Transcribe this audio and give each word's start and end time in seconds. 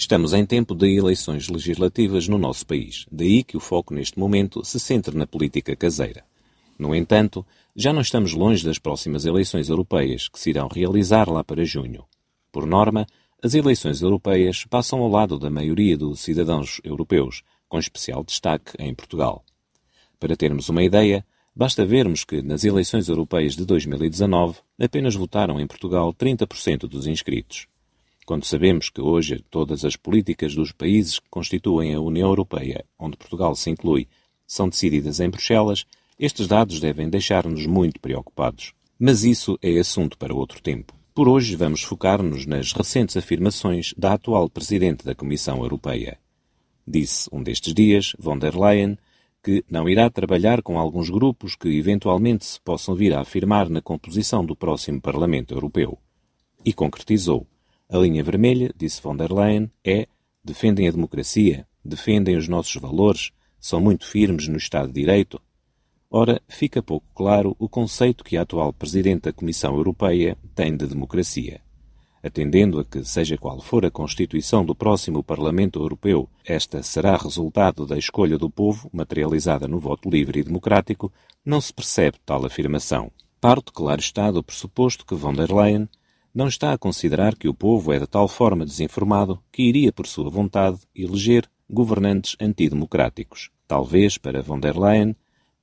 Estamos 0.00 0.32
em 0.32 0.46
tempo 0.46 0.74
de 0.74 0.96
eleições 0.96 1.50
legislativas 1.50 2.26
no 2.26 2.38
nosso 2.38 2.66
país, 2.66 3.04
daí 3.12 3.44
que 3.44 3.54
o 3.54 3.60
foco 3.60 3.92
neste 3.92 4.18
momento 4.18 4.64
se 4.64 4.80
centre 4.80 5.14
na 5.14 5.26
política 5.26 5.76
caseira. 5.76 6.24
No 6.78 6.94
entanto, 6.94 7.46
já 7.76 7.92
não 7.92 8.00
estamos 8.00 8.32
longe 8.32 8.64
das 8.64 8.78
próximas 8.78 9.26
eleições 9.26 9.68
europeias, 9.68 10.26
que 10.26 10.40
se 10.40 10.48
irão 10.48 10.68
realizar 10.68 11.28
lá 11.28 11.44
para 11.44 11.66
junho. 11.66 12.06
Por 12.50 12.66
norma, 12.66 13.06
as 13.42 13.52
eleições 13.52 14.00
europeias 14.00 14.64
passam 14.64 15.00
ao 15.02 15.08
lado 15.10 15.38
da 15.38 15.50
maioria 15.50 15.98
dos 15.98 16.20
cidadãos 16.20 16.80
europeus, 16.82 17.42
com 17.68 17.78
especial 17.78 18.24
destaque 18.24 18.72
em 18.78 18.94
Portugal. 18.94 19.44
Para 20.18 20.34
termos 20.34 20.70
uma 20.70 20.82
ideia, 20.82 21.22
basta 21.54 21.84
vermos 21.84 22.24
que 22.24 22.40
nas 22.40 22.64
eleições 22.64 23.06
europeias 23.10 23.54
de 23.54 23.66
2019 23.66 24.60
apenas 24.80 25.14
votaram 25.14 25.60
em 25.60 25.66
Portugal 25.66 26.14
30% 26.14 26.88
dos 26.88 27.06
inscritos. 27.06 27.69
Quando 28.26 28.44
sabemos 28.44 28.90
que 28.90 29.00
hoje 29.00 29.44
todas 29.50 29.84
as 29.84 29.96
políticas 29.96 30.54
dos 30.54 30.72
países 30.72 31.18
que 31.18 31.28
constituem 31.28 31.94
a 31.94 32.00
União 32.00 32.28
Europeia, 32.28 32.84
onde 32.98 33.16
Portugal 33.16 33.54
se 33.56 33.70
inclui, 33.70 34.06
são 34.46 34.68
decididas 34.68 35.20
em 35.20 35.28
Bruxelas, 35.28 35.84
estes 36.18 36.46
dados 36.46 36.80
devem 36.80 37.08
deixar-nos 37.08 37.66
muito 37.66 38.00
preocupados. 38.00 38.72
Mas 38.98 39.24
isso 39.24 39.58
é 39.62 39.78
assunto 39.78 40.18
para 40.18 40.34
outro 40.34 40.60
tempo. 40.60 40.94
Por 41.14 41.28
hoje 41.28 41.56
vamos 41.56 41.82
focar-nos 41.82 42.46
nas 42.46 42.72
recentes 42.72 43.16
afirmações 43.16 43.94
da 43.96 44.12
atual 44.12 44.48
Presidente 44.48 45.04
da 45.04 45.14
Comissão 45.14 45.62
Europeia. 45.62 46.18
Disse 46.86 47.28
um 47.32 47.42
destes 47.42 47.74
dias, 47.74 48.12
von 48.18 48.38
der 48.38 48.54
Leyen, 48.54 48.98
que 49.42 49.64
não 49.70 49.88
irá 49.88 50.10
trabalhar 50.10 50.62
com 50.62 50.78
alguns 50.78 51.08
grupos 51.08 51.56
que 51.56 51.68
eventualmente 51.68 52.44
se 52.44 52.60
possam 52.60 52.94
vir 52.94 53.14
a 53.14 53.20
afirmar 53.20 53.68
na 53.70 53.80
composição 53.80 54.44
do 54.44 54.54
próximo 54.54 55.00
Parlamento 55.00 55.54
Europeu. 55.54 55.98
E 56.64 56.72
concretizou 56.72 57.46
a 57.90 57.98
linha 57.98 58.22
vermelha, 58.22 58.72
disse 58.76 59.02
von 59.02 59.16
der 59.16 59.32
Leyen, 59.32 59.70
é 59.84 60.06
defendem 60.44 60.86
a 60.86 60.92
democracia, 60.92 61.66
defendem 61.84 62.36
os 62.36 62.46
nossos 62.46 62.74
valores, 62.76 63.32
são 63.58 63.80
muito 63.80 64.06
firmes 64.06 64.46
no 64.46 64.56
Estado 64.56 64.88
de 64.88 65.00
Direito. 65.00 65.40
Ora, 66.08 66.40
fica 66.48 66.82
pouco 66.82 67.06
claro 67.14 67.56
o 67.58 67.68
conceito 67.68 68.24
que 68.24 68.36
a 68.36 68.42
atual 68.42 68.72
Presidente 68.72 69.22
da 69.22 69.32
Comissão 69.32 69.74
Europeia 69.74 70.36
tem 70.54 70.76
de 70.76 70.86
democracia. 70.86 71.60
Atendendo 72.22 72.78
a 72.78 72.84
que, 72.84 73.02
seja 73.04 73.36
qual 73.36 73.60
for 73.60 73.84
a 73.84 73.90
constituição 73.90 74.64
do 74.64 74.74
próximo 74.74 75.22
Parlamento 75.22 75.80
Europeu, 75.80 76.28
esta 76.44 76.82
será 76.82 77.16
resultado 77.16 77.86
da 77.86 77.98
escolha 77.98 78.38
do 78.38 78.50
povo, 78.50 78.90
materializada 78.92 79.66
no 79.66 79.80
voto 79.80 80.08
livre 80.08 80.40
e 80.40 80.44
democrático, 80.44 81.12
não 81.44 81.60
se 81.60 81.72
percebe 81.72 82.18
tal 82.24 82.44
afirmação. 82.44 83.10
Parte, 83.40 83.72
claro 83.72 84.00
está, 84.00 84.30
do 84.30 84.44
pressuposto 84.44 85.06
que 85.06 85.14
von 85.14 85.32
der 85.32 85.50
Leyen 85.50 85.88
não 86.34 86.48
está 86.48 86.72
a 86.72 86.78
considerar 86.78 87.36
que 87.36 87.48
o 87.48 87.54
povo 87.54 87.92
é 87.92 87.98
de 87.98 88.06
tal 88.06 88.28
forma 88.28 88.64
desinformado 88.64 89.42
que 89.52 89.62
iria, 89.62 89.92
por 89.92 90.06
sua 90.06 90.30
vontade, 90.30 90.78
eleger 90.94 91.48
governantes 91.68 92.36
antidemocráticos. 92.40 93.50
Talvez, 93.66 94.18
para 94.18 94.42
von 94.42 94.58
der 94.58 94.76
Leyen, 94.76 95.14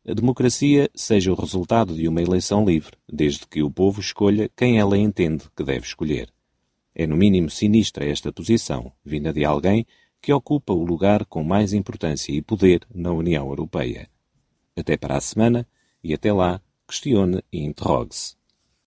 a 0.08 0.14
democracia 0.14 0.90
seja 0.96 1.32
o 1.32 1.36
resultado 1.36 1.94
de 1.94 2.08
uma 2.08 2.22
eleição 2.22 2.64
livre, 2.64 2.98
desde 3.12 3.46
que 3.46 3.62
o 3.62 3.70
povo 3.70 4.00
escolha 4.00 4.50
quem 4.56 4.80
ela 4.80 4.98
entende 4.98 5.44
que 5.56 5.64
deve 5.64 5.86
escolher. 5.86 6.30
É 6.96 7.06
no 7.06 7.18
mínimo 7.18 7.50
sinistra 7.50 8.06
esta 8.06 8.32
posição, 8.32 8.92
vinda 9.04 9.34
de 9.34 9.44
alguém 9.44 9.86
que 10.22 10.32
ocupa 10.32 10.74
o 10.74 10.86
lugar 10.86 11.26
com 11.26 11.44
mais 11.44 11.74
importância 11.74 12.32
e 12.32 12.42
poder 12.42 12.88
na 12.94 13.12
União 13.12 13.48
Europeia. 13.48 14.10
Até 14.76 14.96
para 14.96 15.18
a 15.18 15.22
semana 15.22 15.68
e 16.04 16.14
até 16.14 16.32
lá, 16.32 16.62
questione 16.88 17.44
e 17.52 17.64
interrogue-se. 17.64 18.37